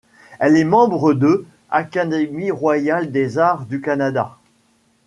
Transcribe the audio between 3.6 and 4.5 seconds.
du Canada.